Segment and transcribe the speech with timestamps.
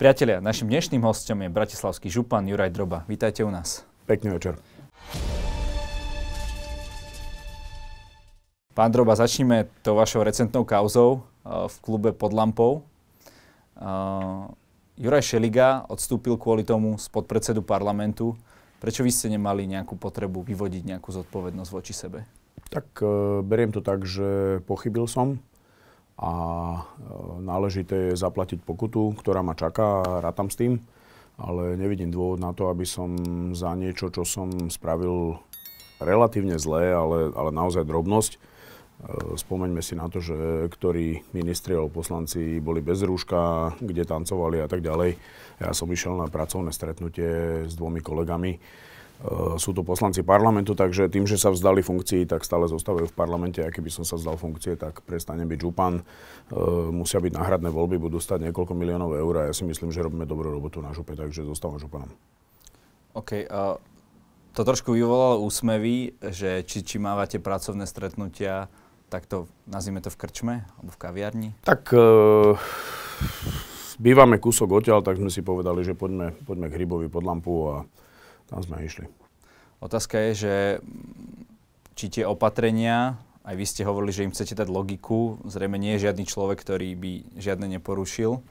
[0.00, 3.04] Priatelia, našim dnešným hostom je bratislavský župan Juraj Droba.
[3.04, 3.84] Vítajte u nás.
[4.08, 4.56] Pekný večer.
[8.72, 12.80] Pán Droba, začneme tou vašou recentnou kauzou uh, v klube pod lampou.
[13.76, 14.48] Uh,
[14.96, 18.40] Juraj Šeliga odstúpil kvôli tomu z podpredsedu parlamentu.
[18.80, 22.24] Prečo vy ste nemali nejakú potrebu vyvodiť nejakú zodpovednosť voči sebe?
[22.72, 25.44] Tak uh, beriem to tak, že pochybil som
[26.20, 26.80] a e,
[27.40, 30.76] náležité je zaplatiť pokutu, ktorá ma čaká a rátam s tým,
[31.40, 33.16] ale nevidím dôvod na to, aby som
[33.56, 35.40] za niečo, čo som spravil
[35.96, 38.38] relatívne zlé, ale, ale naozaj drobnosť, e,
[39.40, 44.68] Spomeňme si na to, že ktorí ministri alebo poslanci boli bez rúška, kde tancovali a
[44.68, 45.16] tak ďalej.
[45.56, 48.60] Ja som išiel na pracovné stretnutie s dvomi kolegami
[49.60, 53.60] sú to poslanci parlamentu, takže tým, že sa vzdali funkcií, tak stále zostávajú v parlamente.
[53.60, 56.00] A keby som sa vzdal funkcie, tak prestane byť župan.
[56.48, 60.00] Uh, musia byť náhradné voľby, budú stať niekoľko miliónov eur a ja si myslím, že
[60.00, 62.08] robíme dobrú robotu na župe, takže zostávam županom.
[63.12, 63.44] OK.
[63.44, 63.76] Uh,
[64.56, 68.72] to trošku vyvolalo úsmevy, že či, či mávate pracovné stretnutia,
[69.12, 71.50] tak to nazvime to v krčme alebo v kaviarni?
[71.68, 72.56] Tak uh,
[74.00, 77.76] bývame kúsok odtiaľ, tak sme si povedali, že poďme, poďme k Hrybovi pod lampu a
[78.50, 79.06] tam sme išli.
[79.80, 80.54] Otázka je, že
[81.96, 86.10] či tie opatrenia, aj vy ste hovorili, že im chcete dať logiku, zrejme nie je
[86.10, 88.42] žiadny človek, ktorý by žiadne neporušil.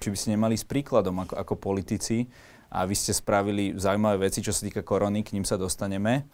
[0.00, 2.24] Či by ste nemali s príkladom ako, ako politici
[2.72, 6.24] a vy ste spravili zaujímavé veci, čo sa týka korony, k ním sa dostaneme,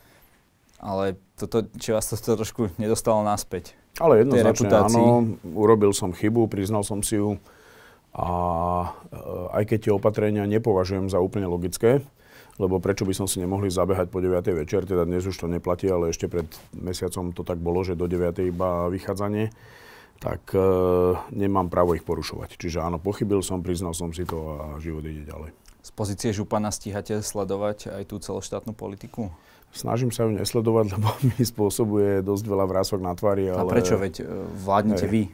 [0.78, 3.74] ale toto, či vás to, to trošku nedostalo naspäť.
[3.98, 7.36] Ale jednoznačne áno, urobil som chybu, priznal som si ju
[8.16, 8.28] a
[9.12, 9.18] e,
[9.60, 12.00] aj keď tie opatrenia nepovažujem za úplne logické,
[12.60, 14.44] lebo prečo by som si nemohli zabehať po 9.
[14.52, 16.44] večer, teda dnes už to neplatí, ale ešte pred
[16.76, 18.36] mesiacom to tak bolo, že do 9.
[18.44, 19.48] iba vychádzanie,
[20.20, 20.60] tak e,
[21.32, 22.60] nemám právo ich porušovať.
[22.60, 25.56] Čiže áno, pochybil som, priznal som si to a život ide ďalej.
[25.80, 29.32] Z pozície župana stíhate sledovať aj tú celoštátnu politiku?
[29.72, 33.48] Snažím sa ju nesledovať, lebo mi spôsobuje dosť veľa vrások na tvári.
[33.48, 33.64] Ale...
[33.64, 33.96] A prečo?
[33.96, 34.24] Veď e,
[34.60, 35.32] vládnete vy.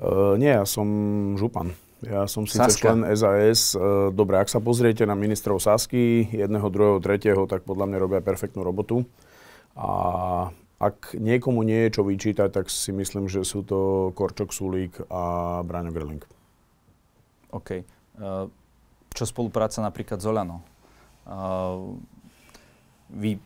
[0.00, 0.88] Uh, nie, ja som
[1.36, 1.76] župan.
[2.00, 3.76] Ja som síce člen SAS.
[3.76, 8.20] E, dobre, ak sa pozriete na ministrov Sasky, jedného, druhého, tretieho, tak podľa mňa robia
[8.24, 9.04] perfektnú robotu.
[9.76, 10.48] A
[10.80, 15.60] ak niekomu nie je čo vyčítať, tak si myslím, že sú to Korčok Sulík a
[15.60, 16.24] Braňo Grling.
[17.52, 17.70] OK.
[17.76, 17.82] E,
[19.12, 20.64] čo spolupráca napríklad s Olano?
[21.28, 21.36] E,
[23.12, 23.36] vy,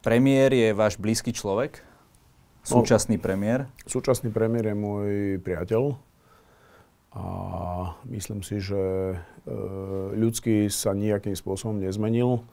[0.00, 1.84] premiér je váš blízky človek?
[2.72, 3.68] No, súčasný premiér?
[3.84, 5.08] Súčasný premiér je môj
[5.44, 6.07] priateľ
[7.18, 7.24] a
[8.06, 9.16] myslím si, že e,
[10.14, 12.46] ľudský sa nejakým spôsobom nezmenil.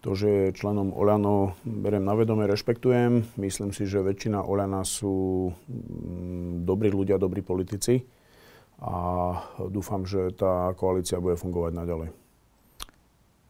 [0.00, 3.36] To, že je členom Oľano, beriem na vedomie, rešpektujem.
[3.36, 8.06] Myslím si, že väčšina Oľana sú mm, dobrí ľudia, dobrí politici
[8.78, 8.94] a
[9.68, 12.08] dúfam, že tá koalícia bude fungovať naďalej.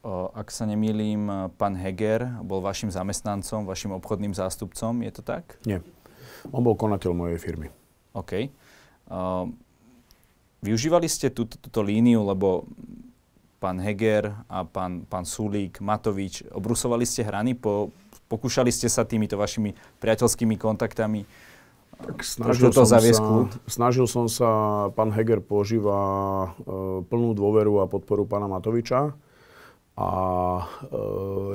[0.08, 5.60] Ak sa nemýlim, pán Heger bol vašim zamestnancom, vašim obchodným zástupcom, je to tak?
[5.68, 5.84] Nie.
[6.48, 7.68] On bol konateľ mojej firmy.
[8.16, 8.48] OK.
[9.08, 9.52] Uh,
[10.58, 12.66] Využívali ste túto, túto líniu, lebo
[13.62, 17.90] pán Heger a pán, pán Sulík, Matovič, obrusovali ste hrany, po,
[18.30, 21.26] pokúšali ste sa týmito vašimi priateľskými kontaktami
[21.98, 23.00] tak snažil, to som sa,
[23.66, 24.50] snažil som sa,
[24.94, 25.98] pán Heger požíva
[26.54, 29.18] e, plnú dôveru a podporu pána Matoviča.
[29.98, 30.08] A
[30.86, 30.98] e,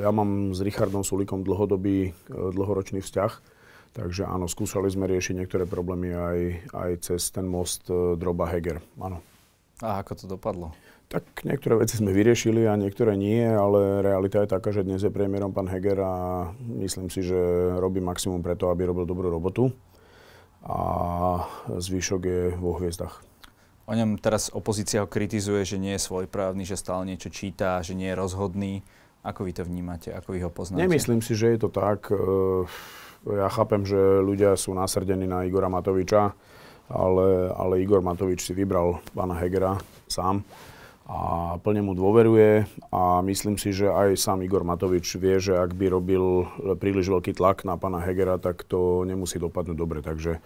[0.04, 3.53] ja mám s Richardom Sulíkom dlhodobý, e, dlhoročný vzťah.
[3.94, 6.38] Takže áno, skúšali sme riešiť niektoré problémy aj,
[6.74, 8.82] aj cez ten most e, Droba Heger.
[8.98, 9.22] Áno.
[9.86, 10.74] A ako to dopadlo?
[11.14, 15.14] Tak niektoré veci sme vyriešili a niektoré nie, ale realita je taká, že dnes je
[15.14, 16.14] premiérom pán Heger a
[16.82, 17.38] myslím si, že
[17.78, 19.70] robí maximum preto, aby robil dobrú robotu
[20.66, 20.80] a
[21.70, 23.22] zvyšok je vo hviezdach.
[23.86, 27.94] O ňom teraz opozícia ho kritizuje, že nie je svojprávny, že stále niečo číta, že
[27.94, 28.74] nie je rozhodný.
[29.28, 30.10] Ako vy to vnímate?
[30.16, 30.82] Ako vy ho poznáte?
[30.82, 32.08] Nemyslím si, že je to tak.
[33.24, 36.36] Ja chápem, že ľudia sú nasrdení na Igora Matoviča,
[36.92, 39.80] ale, ale Igor Matovič si vybral pána Hegera
[40.12, 40.44] sám
[41.04, 45.76] a plne mu dôveruje a myslím si, že aj sám Igor Matovič vie, že ak
[45.76, 46.48] by robil
[46.80, 50.00] príliš veľký tlak na pána Hegera, tak to nemusí dopadnúť dobre.
[50.00, 50.40] Takže,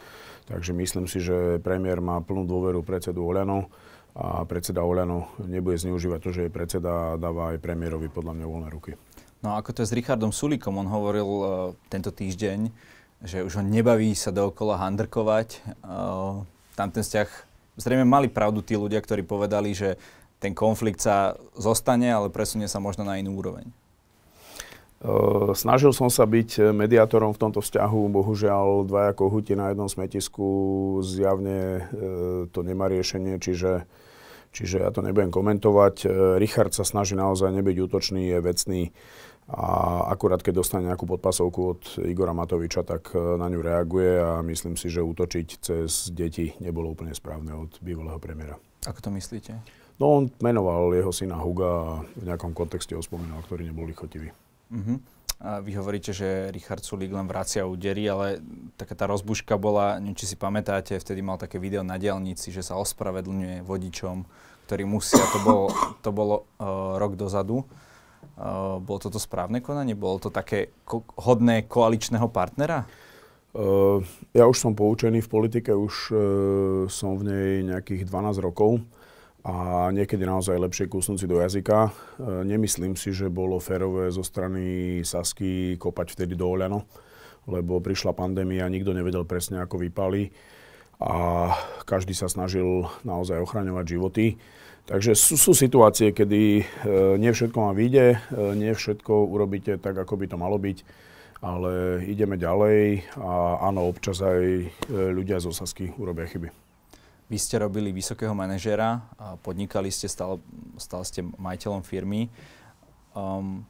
[0.50, 3.70] takže myslím si, že premiér má plnú dôveru predsedu Oľano
[4.18, 8.46] a predseda Oľano nebude zneužívať to, že je predseda a dáva aj premiérovi podľa mňa
[8.50, 8.98] voľné ruky.
[9.46, 11.46] No ako to je s Richardom Sulikom, on hovoril uh,
[11.94, 12.74] tento týždeň,
[13.22, 15.62] že už ho nebaví sa dookola handrkovať.
[15.86, 16.42] Uh,
[16.74, 17.30] tam ten vzťah,
[17.78, 20.02] zrejme mali pravdu tí ľudia, ktorí povedali, že
[20.42, 23.70] ten konflikt sa zostane, ale presunie sa možno na inú úroveň.
[24.98, 30.50] Uh, snažil som sa byť mediátorom v tomto vzťahu, bohužiaľ dvaja kohuti na jednom smetisku
[31.06, 33.86] zjavne uh, to nemá riešenie, čiže
[34.58, 35.96] Čiže ja to nebudem komentovať.
[36.02, 36.08] E,
[36.42, 38.82] Richard sa snaží naozaj nebyť útočný, je vecný
[39.48, 44.44] a akurát keď dostane nejakú podpasovku od Igora Matoviča, tak e, na ňu reaguje a
[44.44, 48.60] myslím si, že útočiť cez deti nebolo úplne správne od bývalého premiéra.
[48.84, 49.56] Ako to myslíte?
[50.02, 51.86] No on menoval jeho syna Huga a
[52.18, 54.36] v nejakom kontexte ho spomínal, ktorý nebol lichotivý.
[54.68, 55.00] Uh-huh.
[55.38, 58.42] A vy hovoríte, že Richard Sulik len vracia údery, ale
[58.74, 62.66] taká tá rozbuška bola, neviem, či si pamätáte, vtedy mal také video na diálnici, že
[62.66, 64.26] sa ospravedlňuje vodičom,
[64.68, 65.72] ktorí musia, to bolo,
[66.04, 67.64] to bolo uh, rok dozadu.
[68.36, 69.96] Uh, bolo toto správne konanie?
[69.96, 72.84] Bolo to také ko- hodné koaličného partnera?
[73.56, 74.04] Uh,
[74.36, 76.20] ja už som poučený v politike, už uh,
[76.92, 78.84] som v nej nejakých 12 rokov
[79.48, 81.88] a niekedy naozaj lepšie kúsnúť si do jazyka.
[81.88, 81.92] E,
[82.44, 86.84] nemyslím si, že bolo férové zo strany Sasky kopať vtedy do Oľano,
[87.48, 90.28] lebo prišla pandémia, nikto nevedel presne, ako vypali
[90.98, 91.54] a
[91.86, 94.26] každý sa snažil naozaj ochraňovať životy.
[94.88, 96.64] Takže sú, sú situácie, kedy e,
[97.20, 98.18] nie všetko vám vyjde, e,
[98.56, 100.78] nie všetko urobíte tak, ako by to malo byť,
[101.44, 104.66] ale ideme ďalej a áno, občas aj e,
[105.12, 106.50] ľudia zo Sasky urobia chyby.
[107.28, 110.40] Vy ste robili vysokého manažera, a podnikali ste, stále,
[110.80, 112.32] stále ste majiteľom firmy.
[113.12, 113.68] Um,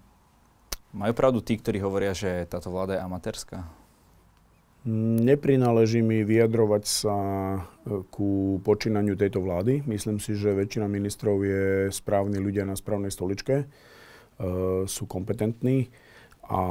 [0.93, 3.65] majú pravdu tí, ktorí hovoria, že táto vláda je amatérska?
[4.87, 7.59] Neprináleží mi vyjadrovať sa e,
[8.07, 9.83] ku počínaniu tejto vlády.
[9.83, 15.91] Myslím si, že väčšina ministrov je správni ľudia na správnej stoličke, uh, sú kompetentní
[16.47, 16.61] a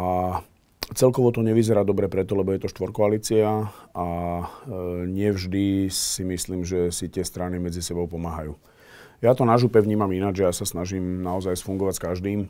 [0.86, 4.44] Celkovo to nevyzerá dobre preto, lebo je to štvorkoalícia a e,
[5.10, 8.54] nevždy si myslím, že si tie strany medzi sebou pomáhajú.
[9.18, 12.40] Ja to na župe vnímam ináč, že ja sa snažím naozaj sfungovať s každým,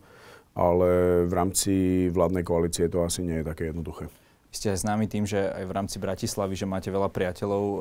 [0.53, 1.73] ale v rámci
[2.13, 4.13] vládnej koalície to asi nie je také jednoduché.
[4.51, 7.79] Ste aj známi tým, že aj v rámci Bratislavy, že máte veľa priateľov, e,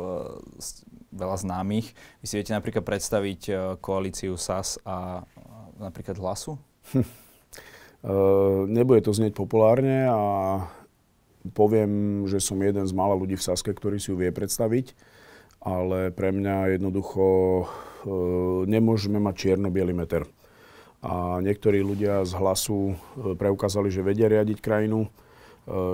[1.16, 1.94] veľa známych.
[2.20, 5.24] Vy si viete napríklad predstaviť e, koalíciu SAS a
[5.80, 6.60] napríklad Hlasu?
[8.70, 10.22] Nebude to znieť populárne a
[11.58, 14.94] poviem, že som jeden z mála ľudí v Saske, ktorý si ju vie predstaviť,
[15.66, 17.26] ale pre mňa jednoducho
[18.70, 20.30] nemôžeme mať čierno-biely meter.
[21.06, 22.98] A niektorí ľudia z hlasu
[23.38, 25.10] preukázali, že vedia riadiť krajinu,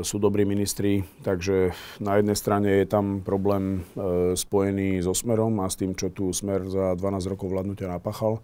[0.04, 1.72] sú dobrí ministri, takže
[2.04, 3.88] na jednej strane je tam problém
[4.36, 8.44] spojený so Smerom a s tým, čo tu Smer za 12 rokov vládnutia napáchal,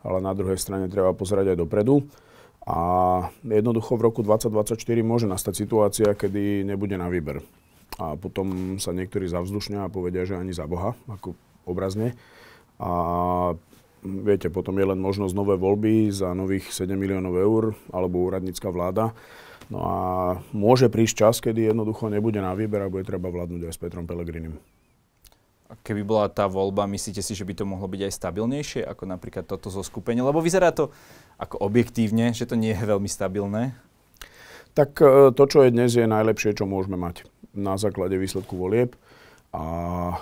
[0.00, 2.08] ale na druhej strane treba pozerať aj dopredu.
[2.62, 2.78] A
[3.42, 7.42] jednoducho v roku 2024 môže nastať situácia, kedy nebude na výber.
[8.00, 11.36] A potom sa niektorí zavzdušňa a povedia, že ani za Boha, ako
[11.68, 12.16] obrazne.
[12.80, 12.90] A
[14.00, 19.12] viete, potom je len možnosť nové voľby za nových 7 miliónov eur alebo úradnícka vláda.
[19.72, 19.96] No a
[20.52, 24.04] môže prísť čas, kedy jednoducho nebude na výber a bude treba vládnuť aj s Petrom
[24.04, 24.60] Pelegrinim.
[25.80, 29.48] Keby bola tá voľba, myslíte si, že by to mohlo byť aj stabilnejšie ako napríklad
[29.48, 30.20] toto zo skupenia?
[30.20, 30.92] Lebo vyzerá to
[31.40, 33.72] ako objektívne, že to nie je veľmi stabilné?
[34.76, 37.24] Tak e, to, čo je dnes, je najlepšie, čo môžeme mať
[37.56, 38.92] na základe výsledku volieb.
[39.56, 39.64] A
[40.12, 40.16] e,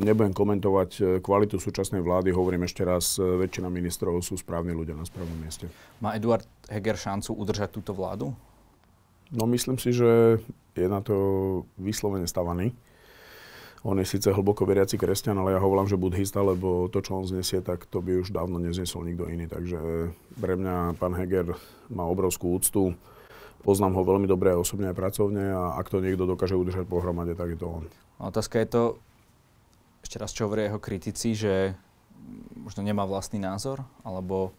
[0.00, 5.04] nebudem komentovať e, kvalitu súčasnej vlády, hovorím ešte raz, väčšina ministrov sú správni ľudia na
[5.04, 5.68] správnom mieste.
[6.00, 8.32] Má Eduard Heger šancu udržať túto vládu?
[9.30, 10.42] No myslím si, že
[10.74, 11.14] je na to
[11.78, 12.74] vyslovene stavaný.
[13.80, 17.16] On je síce hlboko veriaci kresťan, ale ja ho volám, že buddhista, lebo to, čo
[17.16, 19.48] on znesie, tak to by už dávno neznesol nikto iný.
[19.48, 21.56] Takže pre mňa pán Heger
[21.88, 22.92] má obrovskú úctu.
[23.64, 27.56] Poznám ho veľmi dobre osobne aj pracovne a ak to niekto dokáže udržať pohromade, tak
[27.56, 27.84] je to on.
[28.20, 28.82] Otázka je to,
[30.04, 31.72] ešte raz čo hovoria jeho kritici, že
[32.60, 34.52] možno nemá vlastný názor, alebo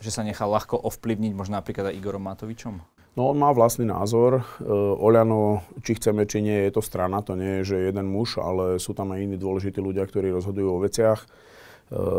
[0.00, 2.80] že sa nechá ľahko ovplyvniť možno napríklad aj Igorom Matovičom?
[3.12, 4.40] No on má vlastný názor.
[4.40, 8.40] E, Oľano, či chceme, či nie, je to strana, to nie je, že jeden muž,
[8.40, 11.20] ale sú tam aj iní dôležití ľudia, ktorí rozhodujú o veciach.
[11.20, 11.26] E,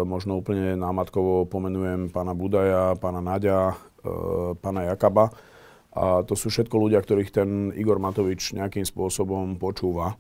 [0.05, 3.73] možno úplne námatkovo pomenujem pána Budaja, pána Nadia,
[4.05, 5.33] e, pána Jakaba.
[5.97, 10.13] A to sú všetko ľudia, ktorých ten Igor Matovič nejakým spôsobom počúva.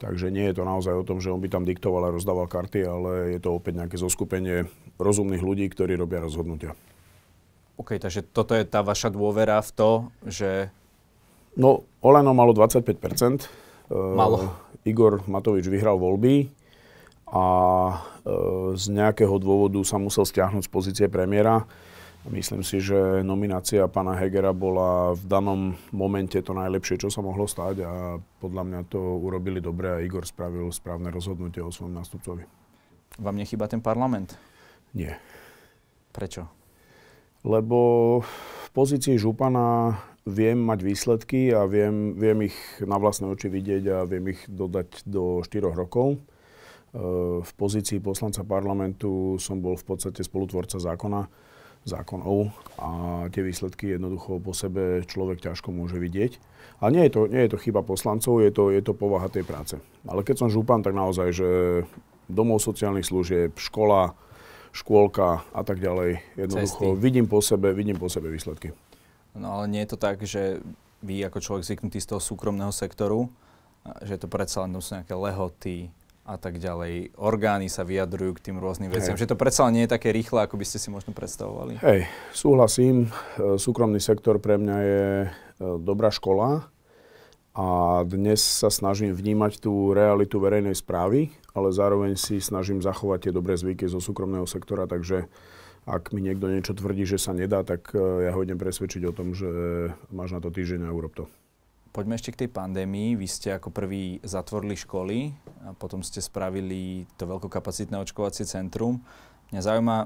[0.00, 2.80] Takže nie je to naozaj o tom, že on by tam diktoval a rozdával karty,
[2.84, 6.72] ale je to opäť nejaké zoskupenie rozumných ľudí, ktorí robia rozhodnutia.
[7.74, 9.90] OK, takže toto je tá vaša dôvera v to,
[10.26, 10.70] že...
[11.58, 13.50] No, Oleno malo 25%.
[13.90, 14.36] Malo.
[14.38, 14.48] Uh,
[14.86, 16.50] Igor Matovič vyhral voľby
[17.30, 21.66] a uh, z nejakého dôvodu sa musel stiahnuť z pozície premiéra.
[22.24, 25.60] Myslím si, že nominácia pána Hegera bola v danom
[25.92, 30.24] momente to najlepšie, čo sa mohlo stať a podľa mňa to urobili dobre a Igor
[30.24, 32.48] spravil správne rozhodnutie o svojom nástupcovi.
[33.20, 34.40] Vám nechýba ten parlament?
[34.96, 35.20] Nie.
[36.16, 36.63] Prečo?
[37.44, 37.78] Lebo
[38.24, 43.98] v pozícii župana viem mať výsledky a viem, viem ich na vlastné oči vidieť a
[44.08, 46.18] viem ich dodať do 4 rokov.
[47.44, 51.26] v pozícii poslanca parlamentu som bol v podstate spolutvorca zákona,
[51.84, 52.88] zákonov a
[53.28, 56.38] tie výsledky jednoducho po sebe človek ťažko môže vidieť.
[56.80, 59.44] A nie je to, nie je to chyba poslancov, je to, je to povaha tej
[59.44, 59.76] práce.
[60.08, 61.48] Ale keď som župan, tak naozaj, že
[62.30, 64.16] domov sociálnych služieb, škola,
[64.74, 66.98] škôlka a tak ďalej, jednoducho Cesty.
[66.98, 68.74] vidím po sebe, vidím po sebe výsledky.
[69.38, 70.58] No ale nie je to tak, že
[70.98, 73.30] vy ako človek zvyknutý z toho súkromného sektoru,
[74.02, 77.12] že to predsa len sú nejaké lehoty, a tak ďalej.
[77.20, 79.12] Orgány sa vyjadrujú k tým rôznym veciam.
[79.12, 79.28] Hej.
[79.28, 81.76] Že to predsa nie je také rýchle, ako by ste si možno predstavovali.
[81.84, 83.12] Hej, súhlasím.
[83.36, 85.28] E, súkromný sektor pre mňa je e,
[85.84, 86.72] dobrá škola
[87.52, 87.66] a
[88.08, 93.54] dnes sa snažím vnímať tú realitu verejnej správy, ale zároveň si snažím zachovať tie dobré
[93.54, 95.30] zvyky zo súkromného sektora, takže
[95.86, 99.12] ak mi niekto niečo tvrdí, že sa nedá, tak e, ja ho idem presvedčiť o
[99.12, 99.48] tom, že
[100.10, 101.24] máš na to týždeň a urob to.
[101.94, 103.14] Poďme ešte k tej pandémii.
[103.14, 105.30] Vy ste ako prvý zatvorili školy
[105.62, 108.98] a potom ste spravili to veľkokapacitné očkovacie centrum.
[109.54, 109.96] Mňa zaujíma,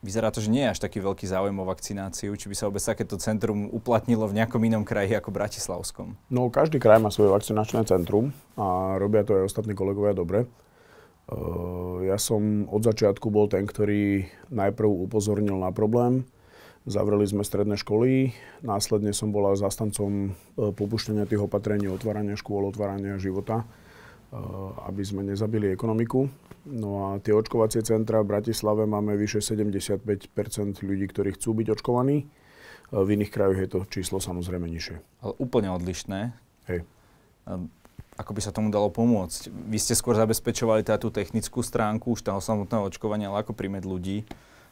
[0.00, 2.32] vyzerá to, že nie je až taký veľký záujem o vakcináciu.
[2.36, 6.18] Či by sa vôbec takéto centrum uplatnilo v nejakom inom kraji ako Bratislavskom?
[6.28, 10.48] No, každý kraj má svoje vakcinačné centrum a robia to aj ostatní kolegovia dobre.
[11.30, 16.26] Uh, ja som od začiatku bol ten, ktorý najprv upozornil na problém,
[16.88, 18.32] Zavreli sme stredné školy,
[18.64, 23.64] následne som bola zastancom e, popuštenia tých opatrení, otvárania škôl, otvárania života, e,
[24.88, 26.24] aby sme nezabili ekonomiku.
[26.68, 30.04] No a tie očkovacie centra v Bratislave máme vyše 75
[30.84, 32.24] ľudí, ktorí chcú byť očkovaní.
[32.24, 32.26] E,
[32.92, 34.96] v iných krajoch je to číslo samozrejme nižšie.
[35.24, 36.36] Ale úplne odlišné.
[36.68, 36.84] Hej.
[38.20, 39.48] Ako by sa tomu dalo pomôcť?
[39.48, 43.84] Vy ste skôr zabezpečovali teda tú technickú stránku už toho samotného očkovania, ale ako príjmeť
[43.88, 44.28] ľudí?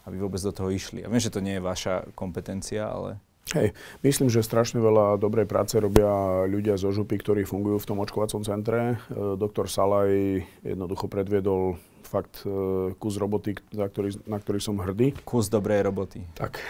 [0.08, 1.04] aby vôbec do toho išli.
[1.04, 3.20] Ja viem, že to nie je vaša kompetencia, ale...
[3.48, 3.72] Hej,
[4.04, 8.44] myslím, že strašne veľa dobrej práce robia ľudia zo župy, ktorí fungujú v tom očkovacom
[8.44, 9.00] centre.
[9.08, 15.16] E, doktor Salaj jednoducho predviedol fakt e, kus roboty, na ktorý, na ktorý som hrdý.
[15.24, 16.28] Kus dobrej roboty.
[16.36, 16.60] Tak,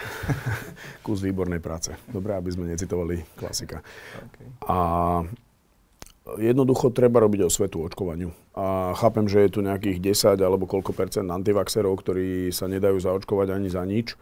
[1.05, 1.91] kus výbornej práce.
[2.07, 3.83] Dobre, aby sme necitovali klasika.
[4.31, 4.47] Okay.
[4.71, 4.77] A
[6.39, 8.31] jednoducho treba robiť osvetu očkovaniu.
[8.55, 13.47] A chápem, že je tu nejakých 10 alebo koľko percent antivaxerov, ktorí sa nedajú zaočkovať
[13.55, 14.15] ani za nič,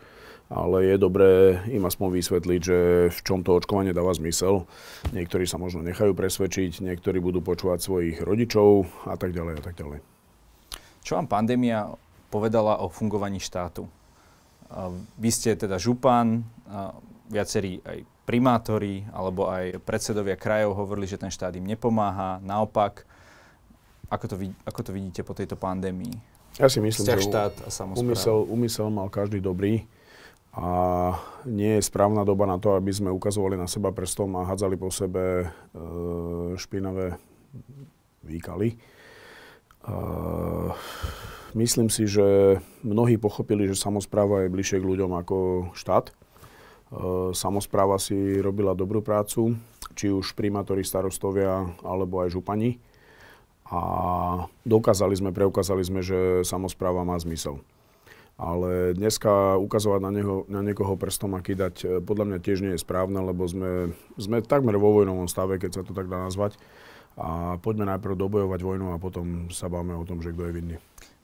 [0.47, 2.77] ale je dobré im aspoň vysvetliť, že
[3.11, 4.63] v čom to očkovanie dáva zmysel.
[5.11, 9.75] Niektorí sa možno nechajú presvedčiť, niektorí budú počúvať svojich rodičov a tak ďalej a tak
[9.75, 9.99] ďalej.
[11.03, 11.91] Čo vám pandémia
[12.31, 13.87] povedala o fungovaní štátu?
[15.19, 16.43] Vy ste teda župan,
[17.27, 22.43] viacerí aj primátori alebo aj predsedovia krajov hovorili, že ten štát im nepomáha.
[22.43, 23.07] Naopak,
[24.11, 24.35] ako to,
[24.67, 26.11] ako to vidíte po tejto pandémii?
[26.59, 29.87] Ja si myslím, Vzťah že štát a umysel, umysel mal každý dobrý
[30.57, 30.69] a
[31.45, 34.89] nie je správna doba na to, aby sme ukazovali na seba prstom a hádzali po
[34.89, 35.47] sebe e,
[36.57, 37.13] špinavé
[38.25, 38.73] výkaly.
[38.73, 38.77] E,
[41.53, 45.37] myslím si, že mnohí pochopili, že samozpráva je bližšie k ľuďom ako
[45.77, 46.09] štát
[46.87, 49.59] E, samozpráva si robila dobrú prácu,
[49.97, 52.79] či už primátori, starostovia alebo aj župani.
[53.67, 53.79] A
[54.63, 57.59] dokázali sme, preukázali sme, že samozpráva má zmysel.
[58.37, 62.77] Ale dneska ukazovať na, neho, na niekoho prstom a kýdať e, podľa mňa tiež nie
[62.77, 66.53] je správne, lebo sme, sme takmer vo vojnovom stave, keď sa to tak dá nazvať.
[67.17, 70.75] A poďme najprv dobojovať vojnu a potom sa bavíme o tom, že kto je vinný.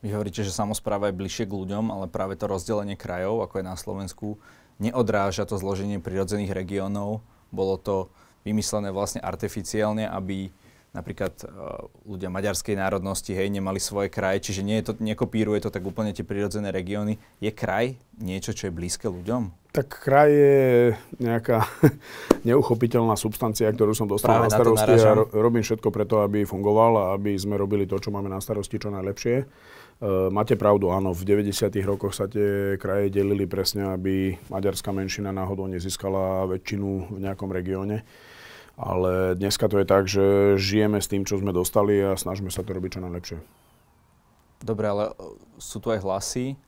[0.02, 3.64] Vy hovoríte, že samozpráva je bližšie k ľuďom, ale práve to rozdelenie krajov, ako je
[3.64, 4.42] na Slovensku,
[4.82, 7.22] neodráža to zloženie prirodzených regiónov.
[7.54, 8.10] Bolo to
[8.42, 10.50] vymyslené vlastne artificiálne, aby
[10.94, 15.74] napríklad uh, ľudia maďarskej národnosti hej, nemali svoje kraje, čiže nie je to, nekopíruje to
[15.74, 17.18] tak úplne tie prirodzené regióny.
[17.42, 19.74] Je kraj niečo, čo je blízke ľuďom?
[19.74, 21.66] Tak kraj je nejaká
[22.48, 26.92] neuchopiteľná substancia, ktorú som dostal Práve na starosti a ro- robím všetko preto, aby fungoval
[26.94, 29.36] a aby sme robili to, čo máme na starosti, čo najlepšie.
[29.98, 31.74] Uh, máte pravdu, áno, v 90.
[31.82, 38.06] rokoch sa tie kraje delili presne, aby maďarská menšina náhodou nezískala väčšinu v nejakom regióne.
[38.74, 42.66] Ale dneska to je tak, že žijeme s tým, čo sme dostali a snažíme sa
[42.66, 43.38] to robiť čo najlepšie.
[44.64, 45.04] Dobre, ale
[45.62, 46.58] sú tu aj hlasy,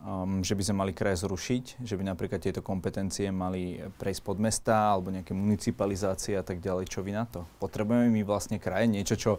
[0.00, 4.40] um, že by sme mali kraje zrušiť, že by napríklad tieto kompetencie mali prejsť pod
[4.40, 6.88] mesta alebo nejaké municipalizácie a tak ďalej.
[6.88, 7.44] Čo vy na to?
[7.60, 9.32] Potrebujeme my vlastne kraje, niečo, čo,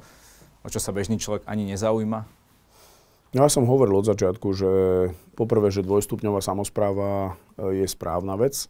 [0.62, 2.20] o čo sa bežný človek ani nezaujíma?
[3.30, 4.72] No ja som hovoril od začiatku, že
[5.38, 8.66] poprvé, že dvojstupňová samozpráva e, je správna vec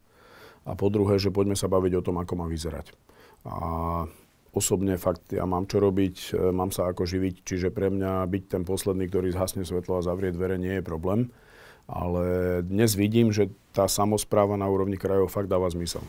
[0.67, 2.91] a po druhé, že poďme sa baviť o tom, ako má vyzerať.
[3.47, 3.57] A
[4.51, 8.43] osobne fakt ja mám čo robiť, e, mám sa ako živiť, čiže pre mňa byť
[8.49, 11.31] ten posledný, ktorý zhasne svetlo a zavrie dvere, nie je problém.
[11.89, 16.05] Ale dnes vidím, že tá samozpráva na úrovni krajov fakt dáva zmysel.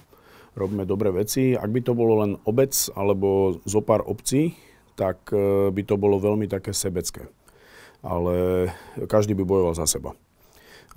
[0.53, 1.57] Robíme dobré veci.
[1.57, 4.59] Ak by to bolo len obec alebo zo pár obcí,
[4.99, 7.31] tak e, by to bolo veľmi také sebecké.
[8.01, 8.69] Ale
[9.09, 10.17] každý by bojoval za seba.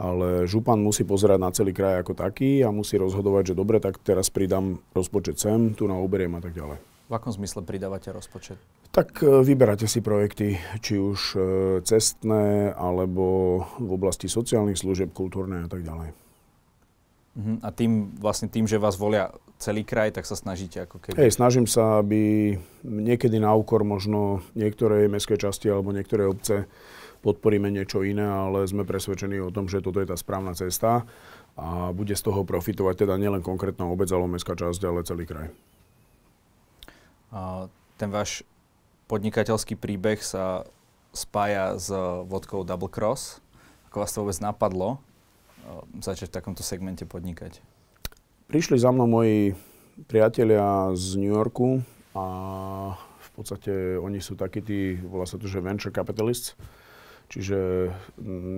[0.02, 4.02] Ale župan musí pozerať na celý kraj ako taký a musí rozhodovať, že dobre, tak
[4.02, 6.82] teraz pridám rozpočet sem, tu na uberiem a tak ďalej.
[7.10, 8.58] V akom zmysle pridávate rozpočet?
[8.90, 11.38] Tak e, vyberáte si projekty, či už e,
[11.86, 13.26] cestné, alebo
[13.78, 16.10] v oblasti sociálnych služieb, kultúrne a tak ďalej.
[17.34, 17.58] Uh-huh.
[17.62, 21.18] A tým, vlastne tým, že vás volia celý kraj, tak sa snažíte ako keby...
[21.18, 22.54] Hej, snažím sa, aby
[22.86, 26.70] niekedy na úkor možno niektoré mestské časti alebo niektoré obce
[27.24, 31.08] podporíme niečo iné, ale sme presvedčení o tom, že toto je tá správna cesta
[31.56, 35.48] a bude z toho profitovať teda nielen konkrétna obec alebo mestská časť, ale celý kraj.
[37.32, 38.44] A ten váš
[39.08, 40.68] podnikateľský príbeh sa
[41.16, 41.88] spája s
[42.28, 43.40] vodkou Double Cross.
[43.88, 45.00] Ako vás to vôbec napadlo?
[46.00, 47.64] začať v takomto segmente podnikať?
[48.52, 49.56] Prišli za mnou moji
[50.10, 51.82] priatelia z New Yorku
[52.14, 52.26] a
[52.98, 56.54] v podstate oni sú takí tí, volá sa to, že venture capitalists,
[57.34, 57.90] čiže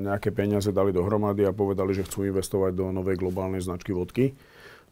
[0.03, 4.35] nejaké peniaze dali dohromady a povedali, že chcú investovať do novej globálnej značky vodky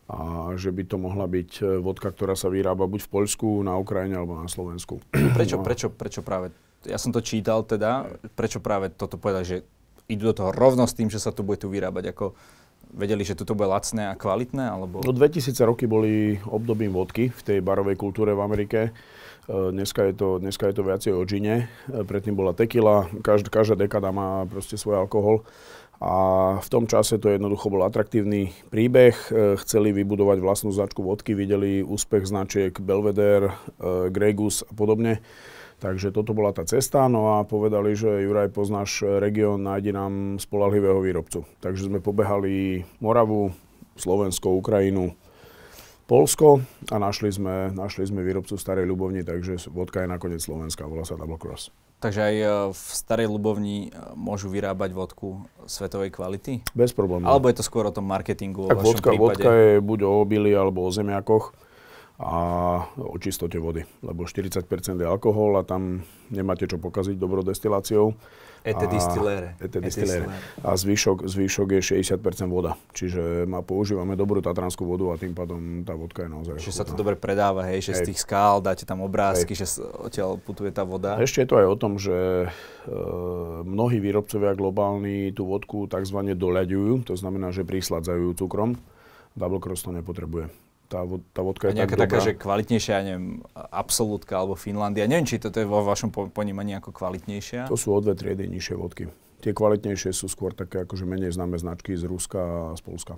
[0.07, 4.19] a že by to mohla byť vodka, ktorá sa vyrába buď v Poľsku, na Ukrajine
[4.19, 5.03] alebo na Slovensku.
[5.37, 5.63] Prečo, no.
[5.67, 6.55] prečo, prečo práve?
[6.87, 9.57] Ja som to čítal teda, prečo práve toto povedať, že
[10.11, 12.11] idú do toho rovno s tým, že sa tu bude tu vyrábať?
[12.11, 12.35] Ako
[12.91, 14.63] vedeli, že toto bude lacné a kvalitné?
[14.67, 14.99] Alebo...
[14.99, 18.79] No 2000 roky boli obdobím vodky v tej barovej kultúre v Amerike.
[19.49, 21.67] E, dneska je to, dneska je to viacej o džine.
[21.91, 25.43] E, predtým bola tequila, každá, každá dekada má proste svoj alkohol.
[26.03, 29.15] A v tom čase to jednoducho bol atraktívny príbeh.
[29.31, 33.55] E, chceli vybudovať vlastnú značku vodky, videli úspech značiek Belvedere,
[34.11, 35.19] Grey Goose a podobne
[35.83, 41.03] Takže toto bola tá cesta, no a povedali, že Juraj, poznáš región, nájdi nám spolahlivého
[41.03, 41.43] výrobcu.
[41.59, 43.51] Takže sme pobehali Moravu,
[43.99, 45.11] Slovensko, Ukrajinu,
[46.13, 46.61] Polsko
[46.93, 51.17] a našli sme, našli sme výrobcu Starej Ľubovni, takže vodka je nakoniec slovenská, volá sa
[51.17, 51.73] Double Cross.
[52.05, 56.61] Takže aj e, v Starej Ľubovni e, môžu vyrábať vodku svetovej kvality?
[56.77, 57.25] Bez problémov.
[57.25, 58.69] Alebo je to skôr o tom marketingu?
[58.69, 61.57] Tak vodka, vodka je buď o obili alebo o zemiakoch
[62.23, 62.39] a
[62.95, 64.63] o čistote vody, lebo 40%
[64.95, 68.15] je alkohol a tam nemáte čo pokaziť dobrou destiláciou.
[68.63, 69.59] Ete distillere.
[69.59, 70.31] Ete distillere.
[70.63, 72.79] A zvyšok, zvyšok je 60% voda.
[72.95, 76.87] Čiže ma používame dobrú tatranskú vodu a tým pádom tá vodka je naozaj Čiže sa
[76.87, 77.99] to dobre predáva, hej, že hej.
[77.99, 79.67] z tých skál dáte tam obrázky, hej.
[79.67, 81.19] že odtiaľ putuje tá voda.
[81.19, 82.49] Ešte je to aj o tom, že e,
[83.67, 86.23] mnohí výrobcovia globálni tú vodku tzv.
[86.31, 88.79] doľaďujú, to znamená, že prisladzajú cukrom.
[89.35, 90.47] Double Cross to nepotrebuje
[90.93, 91.01] tá,
[91.33, 92.27] tá vodka je tak taká, dobrá.
[92.29, 95.09] že kvalitnejšia, neviem, absolútka alebo Finlandia.
[95.09, 97.65] Neviem, či toto je vo vašom ponímaní ako kvalitnejšia.
[97.65, 99.09] To sú o dve triedy nižšie vodky.
[99.41, 103.13] Tie kvalitnejšie sú skôr také akože menej známe značky z Ruska a z Polska.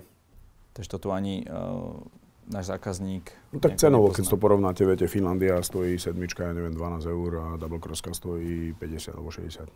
[0.72, 2.00] Takže to tu ani uh,
[2.48, 3.30] náš zákazník...
[3.52, 7.46] No tak cenovo, keď to porovnáte, viete, Finlandia stojí sedmička, ja neviem, 12 eur a
[7.60, 9.68] Double Crosska stojí 50 alebo 60.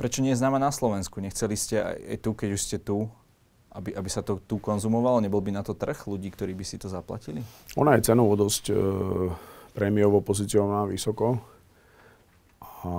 [0.00, 1.20] Prečo nie je známa na Slovensku?
[1.20, 3.06] Nechceli ste aj tu, keď už ste tu,
[3.72, 5.24] aby, aby sa to tu konzumovalo?
[5.24, 7.40] Nebol by na to trh ľudí, ktorí by si to zaplatili?
[7.80, 8.74] Ona je cenovo dosť e,
[9.72, 11.40] prémiovo pozicionovaná vysoko.
[12.82, 12.92] A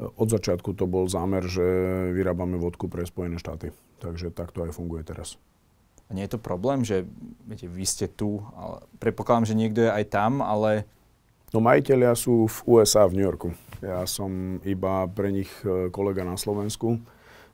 [0.00, 1.62] od začiatku to bol zámer, že
[2.16, 3.70] vyrábame vodku pre Spojené štáty.
[4.02, 5.38] Takže takto aj funguje teraz.
[6.08, 7.06] A nie je to problém, že
[7.48, 10.84] viete, vy ste tu, ale predpokladám, že niekto je aj tam, ale...
[11.54, 13.54] No majiteľia sú v USA, v New Yorku.
[13.78, 16.98] Ja som iba pre nich e, kolega na Slovensku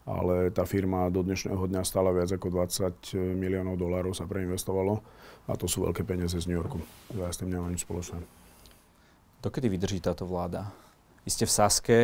[0.09, 5.05] ale tá firma do dnešného dňa stála viac ako 20 miliónov dolárov sa preinvestovalo
[5.49, 6.81] a to sú veľké peniaze z New Yorku.
[7.17, 8.23] Ja s tým nemám nič spoločné.
[9.41, 10.69] Dokedy vydrží táto vláda?
[11.25, 11.99] Vy ste v Saske,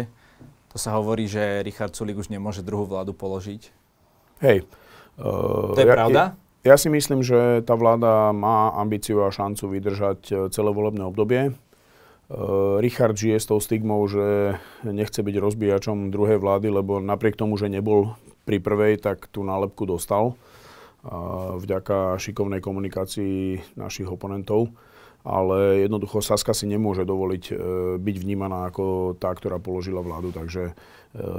[0.73, 3.73] to sa hovorí, že Richard Sulik už nemôže druhú vládu položiť.
[4.45, 4.69] Hej.
[5.17, 6.23] Uh, to je ja, pravda?
[6.61, 11.07] Ja, ja si myslím, že tá vláda má ambíciu a šancu vydržať eh, celé volebné
[11.09, 11.57] obdobie.
[12.27, 17.55] Uh, Richard žije s tou stigmou, že nechce byť rozbíjačom druhej vlády, lebo napriek tomu,
[17.55, 20.35] že nebol pri prvej, tak tú nálepku dostal
[21.63, 24.75] vďaka šikovnej komunikácii našich oponentov.
[25.23, 27.57] Ale jednoducho Saska si nemôže dovoliť uh,
[27.99, 30.35] byť vnímaná ako tá, ktorá položila vládu.
[30.35, 30.75] Takže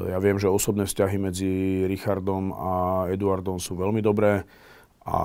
[0.07, 1.51] ja viem, že osobné vzťahy medzi
[1.85, 2.73] Richardom a
[3.13, 4.41] Eduardom sú veľmi dobré
[5.05, 5.19] a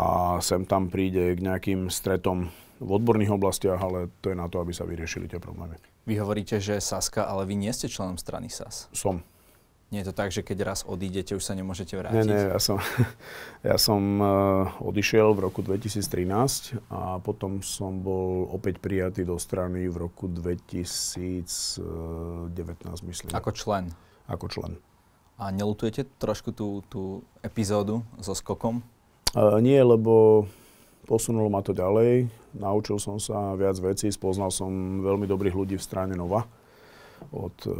[0.45, 4.75] sem tam príde k nejakým stretom v odborných oblastiach, ale to je na to, aby
[4.75, 5.79] sa vyriešili tie problémy.
[6.03, 8.91] Vy hovoríte, že Saska, ale vy nie ste členom strany SAS.
[8.91, 9.23] Som.
[9.93, 12.25] Nie je to tak, že keď raz odídete, už sa nemôžete vrátiť?
[12.25, 12.81] Nie, nie, ja som,
[13.71, 19.93] ja som uh, odišiel v roku 2013 a potom som bol opäť prijatý do strany
[19.93, 21.85] v roku 2019,
[23.05, 23.31] myslím.
[23.37, 23.93] Ako člen?
[24.33, 24.81] Ako člen.
[25.37, 28.81] A nelutujete trošku tú, tú epizódu so skokom?
[29.37, 30.49] Uh, nie, lebo
[31.03, 35.83] Posunulo ma to ďalej, naučil som sa viac vecí, spoznal som veľmi dobrých ľudí v
[35.83, 36.47] strane Nova
[37.31, 37.71] od e,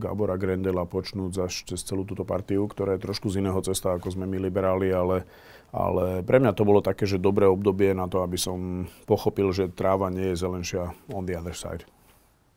[0.00, 4.08] Gábora Grendela počnúť až cez celú túto partiu, ktorá je trošku z iného cesta, ako
[4.08, 5.28] sme my liberáli, ale,
[5.74, 9.68] ale pre mňa to bolo také, že dobré obdobie na to, aby som pochopil, že
[9.68, 11.84] tráva nie je zelenšia on the other side.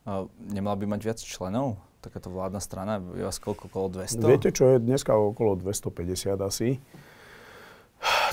[0.05, 1.81] A nemala by mať viac členov?
[1.99, 4.21] Takáto vládna strana, je vás koľko, okolo 200?
[4.21, 6.77] Viete, čo je dneska okolo 250 asi?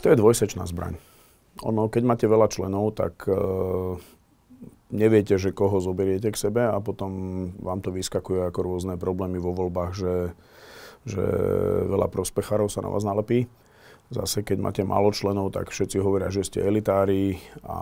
[0.05, 1.01] To je dvojsečná zbraň.
[1.61, 4.01] Ono, keď máte veľa členov, tak uh,
[4.93, 7.13] neviete, že koho zoberiete k sebe a potom
[7.61, 10.15] vám to vyskakuje ako rôzne problémy vo voľbách, že,
[11.05, 11.25] že
[11.89, 13.49] veľa prospechárov sa na vás nalepí.
[14.13, 17.81] Zase, keď máte málo členov, tak všetci hovoria, že ste elitári a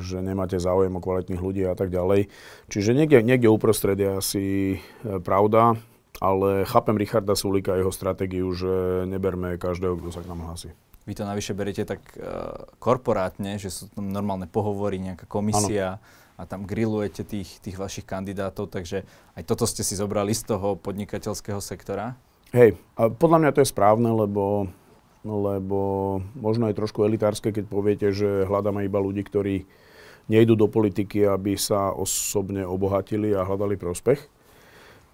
[0.00, 2.32] že nemáte záujem o kvalitných ľudí a tak ďalej.
[2.72, 5.76] Čiže niekde, niekde uprostred je asi e, pravda,
[6.16, 10.72] ale chápem Richarda Sulika a jeho stratégiu, že neberme každého, kto sa k nám hlási.
[11.08, 16.20] Vy to navyše beriete tak uh, korporátne, že sú tam normálne pohovory, nejaká komisia, ano
[16.40, 19.04] a tam grillujete tých, tých vašich kandidátov, takže
[19.36, 22.16] aj toto ste si zobrali z toho podnikateľského sektora?
[22.56, 24.72] Hej, a podľa mňa to je správne, lebo,
[25.20, 25.80] lebo
[26.32, 29.68] možno je trošku elitárske, keď poviete, že hľadáme iba ľudí, ktorí
[30.32, 34.24] nejdú do politiky, aby sa osobne obohatili a hľadali prospech.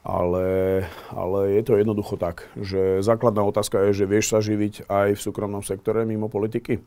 [0.06, 5.18] Ale, ale je to jednoducho tak, že základná otázka je, že vieš sa živiť aj
[5.18, 6.78] v súkromnom sektore mimo politiky.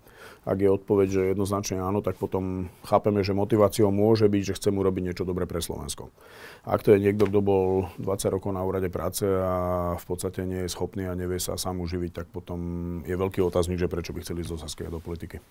[0.47, 4.71] Ak je odpoveď, že jednoznačne áno, tak potom chápeme, že motiváciou môže byť, že chcem
[4.71, 6.15] urobiť niečo dobré pre Slovensko.
[6.63, 10.63] Ak to je niekto, kto bol 20 rokov na úrade práce a v podstate nie
[10.63, 12.59] je schopný a nevie sa sám uživiť, tak potom
[13.03, 15.43] je veľký otáznik, že prečo by chceli ísť do Saského do politiky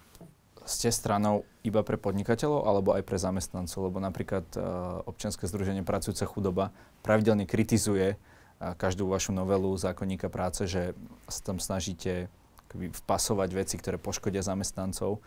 [0.69, 3.89] ste stranou iba pre podnikateľov alebo aj pre zamestnancov?
[3.89, 6.65] Lebo napríklad uh, občianske združenie Pracujúca chudoba
[7.01, 10.93] pravidelne kritizuje uh, každú vašu novelu zákonníka práce, že
[11.27, 12.29] sa tam snažíte
[12.77, 15.25] vpasovať veci, ktoré poškodia zamestnancov.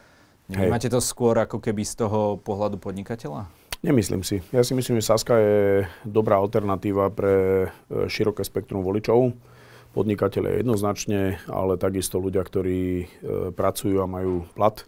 [0.52, 3.48] Nemáte to skôr ako keby z toho pohľadu podnikateľa?
[3.82, 4.46] Nemyslím si.
[4.54, 7.68] Ja si myslím, že Saska je dobrá alternatíva pre e,
[8.06, 9.34] široké spektrum voličov.
[9.92, 13.06] Podnikateľe jednoznačne, ale takisto ľudia, ktorí e,
[13.56, 14.86] pracujú a majú plat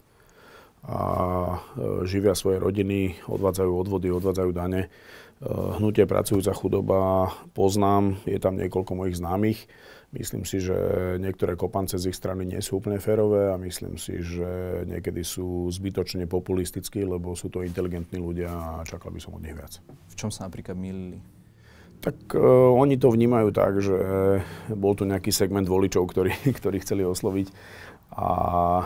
[0.84, 1.56] a e,
[2.04, 4.86] živia svoje rodiny, odvádzajú odvody, odvádzajú dane.
[4.86, 4.88] E,
[5.80, 9.64] hnutie pracujúca chudoba poznám, je tam niekoľko mojich známych.
[10.14, 10.76] Myslím si, že
[11.18, 15.66] niektoré kopance z ich strany nie sú úplne férové a myslím si, že niekedy sú
[15.74, 19.82] zbytočne populistickí, lebo sú to inteligentní ľudia a čakal by som od nich viac.
[19.82, 21.18] V čom sa napríklad mýlili?
[21.98, 23.96] Tak uh, oni to vnímajú tak, že
[24.70, 26.30] bol tu nejaký segment voličov, ktorí,
[26.62, 27.50] ktorí chceli osloviť
[28.12, 28.28] a
[28.80, 28.84] e,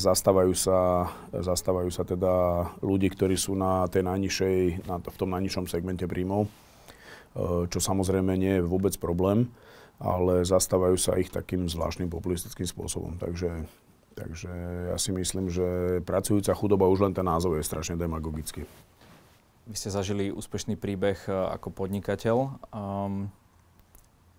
[0.00, 2.32] zastávajú sa, zastávajú sa teda
[2.80, 6.50] ľudí, ktorí sú na tej najnižšej, na, v tom najnižšom segmente príjmov, e,
[7.68, 9.50] čo samozrejme nie je vôbec problém,
[10.00, 13.20] ale zastávajú sa ich takým zvláštnym populistickým spôsobom.
[13.20, 13.68] Takže,
[14.16, 14.52] takže
[14.88, 18.64] ja si myslím, že pracujúca chudoba, už len ten názov je strašne demagogický.
[19.68, 22.36] Vy ste zažili úspešný príbeh e, ako podnikateľ,
[22.72, 23.28] um,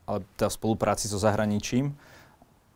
[0.10, 1.94] ale tá spolupráci so zahraničím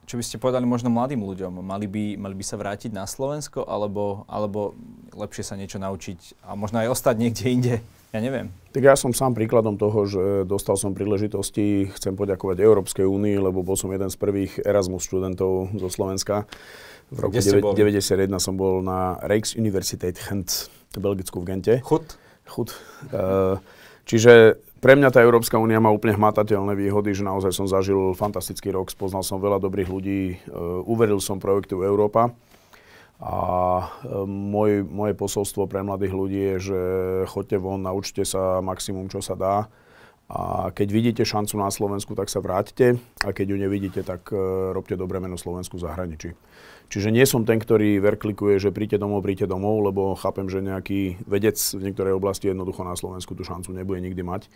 [0.05, 1.65] čo by ste povedali možno mladým ľuďom?
[1.65, 4.77] Mali by, mali by sa vrátiť na Slovensko alebo, alebo
[5.17, 7.75] lepšie sa niečo naučiť a možno aj ostať niekde inde?
[8.15, 8.47] Ja neviem.
[8.71, 13.59] Tak ja som sám príkladom toho, že dostal som príležitosti, chcem poďakovať Európskej únii, lebo
[13.59, 16.47] bol som jeden z prvých Erasmus študentov zo Slovenska.
[17.11, 21.73] V roku 1991 som bol na Rijksuniversiteit Gent v Belgicku v Gente.
[21.83, 22.15] Chut?
[22.47, 22.71] Chut.
[23.11, 23.59] Uh,
[24.07, 28.69] čiže pre mňa tá Európska únia má úplne hmatateľné výhody, že naozaj som zažil fantastický
[28.69, 32.29] rok, spoznal som veľa dobrých ľudí, uh, uveril som projektu Európa.
[33.17, 33.33] A
[33.81, 36.79] uh, môj, moje posolstvo pre mladých ľudí je, že
[37.33, 39.65] choďte von, naučte sa maximum, čo sa dá.
[40.29, 43.01] A keď vidíte šancu na Slovensku, tak sa vráťte.
[43.25, 46.29] A keď ju nevidíte, tak uh, robte dobré meno Slovensku v zahraničí.
[46.85, 51.25] Čiže nie som ten, ktorý verklikuje, že príďte domov, príďte domov, lebo chápem, že nejaký
[51.25, 54.47] vedec v niektorej oblasti jednoducho na Slovensku tú šancu nebude nikdy mať.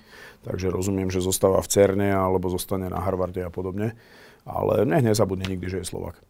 [0.46, 3.98] Takže rozumiem, že zostáva v CERNE alebo zostane na Harvarde a podobne.
[4.48, 6.22] Ale nech nezabudne nikdy, že je Slovak.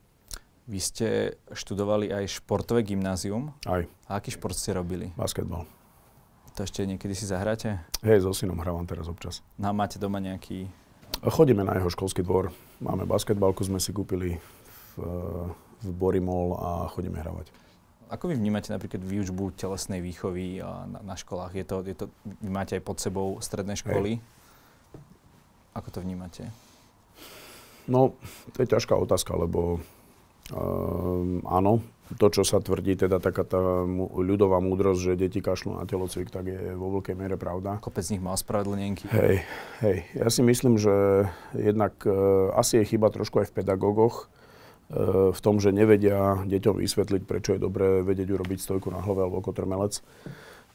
[0.70, 1.08] Vy ste
[1.50, 3.58] študovali aj športové gymnázium.
[3.66, 3.90] Aj.
[4.06, 5.10] A aký šport ste robili?
[5.18, 5.66] Basketbal.
[6.58, 7.82] To ešte niekedy si zahráte?
[8.04, 9.42] Hej, so synom hrávam teraz občas.
[9.58, 10.70] No máte doma nejaký...
[11.26, 12.54] Chodíme na jeho školský dvor.
[12.84, 14.38] Máme basketbalku, sme si kúpili
[14.94, 15.02] v
[15.80, 17.52] v Borimol a chodíme hravať.
[18.10, 21.54] Ako vy vnímate napríklad výučbu telesnej výchovy na, na školách?
[21.54, 22.06] Je to, je to,
[22.42, 24.18] vy máte aj pod sebou stredné školy.
[24.18, 24.26] Hej.
[25.78, 26.50] Ako to vnímate?
[27.86, 28.18] No,
[28.58, 29.78] to je ťažká otázka, lebo
[30.50, 31.86] um, áno,
[32.18, 33.62] to, čo sa tvrdí, teda taká tá
[34.18, 37.78] ľudová múdrosť, že deti kašľú na telocvik, tak je vo veľkej miere pravda.
[37.78, 39.06] Kopec z nich má ospravedlnenky.
[39.14, 39.46] Hej,
[39.86, 39.98] hej.
[40.18, 44.34] Ja si myslím, že jednak uh, asi je chyba trošku aj v pedagógoch,
[44.90, 49.46] v tom, že nevedia deťom vysvetliť, prečo je dobré vedieť urobiť stojku na hlave alebo
[49.46, 50.02] kotrmelec.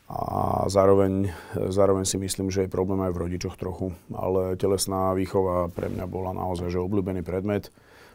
[0.07, 3.96] A zároveň, zároveň si myslím, že je problém aj v rodičoch trochu.
[4.12, 7.72] Ale telesná výchova pre mňa bola naozaj že obľúbený predmet.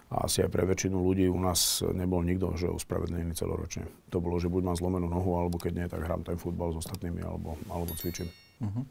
[0.09, 3.85] A asi aj pre väčšinu ľudí u nás nebol nikto, že uspravedlený celoročne.
[4.09, 6.81] To bolo, že buď mám zlomenú nohu, alebo keď nie, tak hrám ten futbal s
[6.81, 8.25] ostatnými, alebo, alebo cvičím.
[8.57, 8.89] Uh-huh.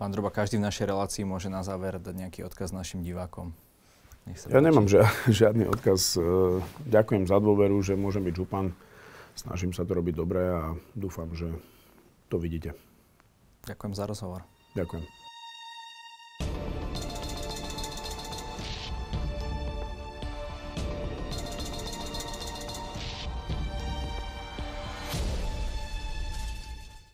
[0.00, 3.52] Pán Droba, každý v našej relácii môže na záver dať nejaký odkaz našim divákom.
[4.26, 6.18] Ja nemám žia, žiadny odkaz.
[6.18, 6.22] E,
[6.90, 8.74] ďakujem za dôveru, že môžem byť župan.
[9.36, 11.46] Snažím sa to robiť dobre a dúfam, že
[12.26, 12.74] to vidíte.
[13.66, 14.42] Ďakujem za rozhovor.
[14.74, 15.25] Ďakujem.